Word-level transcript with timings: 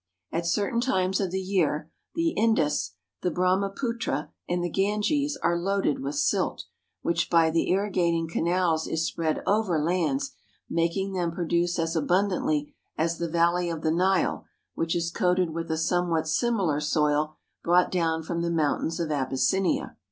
At 0.31 0.47
certain 0.47 0.81
times 0.81 1.19
of 1.19 1.29
the 1.29 1.39
year, 1.39 1.91
the 2.15 2.29
Indus, 2.31 2.95
the 3.21 3.29
Brahmaputra, 3.29 4.31
and 4.49 4.63
the 4.63 4.69
Ganges 4.71 5.37
are 5.43 5.55
loaded 5.59 5.99
with 6.01 6.15
silt, 6.15 6.65
which 7.03 7.29
by 7.29 7.51
the 7.51 7.69
irrigating 7.69 8.27
canals 8.27 8.87
is 8.87 9.05
spread 9.05 9.43
over 9.45 9.77
lands, 9.77 10.31
making 10.67 11.13
them 11.13 11.31
produce 11.31 11.77
as 11.77 11.95
abundantly 11.95 12.73
as 12.97 13.19
the 13.19 13.29
valley 13.29 13.69
of 13.69 13.83
the 13.83 13.91
Nile 13.91 14.47
which 14.73 14.95
is 14.95 15.11
coated 15.11 15.51
with 15.51 15.69
a 15.69 15.77
somewhat 15.77 16.27
similar 16.27 16.79
soil 16.79 17.35
brought 17.63 17.91
down 17.91 18.23
from 18.23 18.41
the 18.41 18.49
mountains 18.49 18.99
of 18.99 19.11
Abyssinia. 19.11 19.97